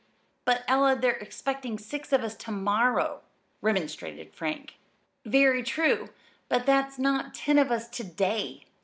"But, 0.45 0.63
Ella, 0.67 0.95
they're 0.99 1.11
expecting 1.17 1.77
six 1.77 2.11
of 2.11 2.23
us 2.23 2.35
to 2.37 2.51
morrow," 2.51 3.21
remonstrated 3.61 4.33
Frank. 4.33 4.79
"Very 5.27 5.61
true. 5.61 6.09
But 6.49 6.65
that's 6.65 6.97
not 6.97 7.35
ten 7.35 7.59
of 7.59 7.69
us 7.69 7.87
to 7.89 8.03
day." 8.03 8.65